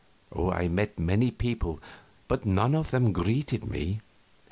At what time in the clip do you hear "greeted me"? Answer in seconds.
3.13-4.01